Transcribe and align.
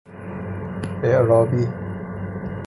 اعرابی 1.03 1.67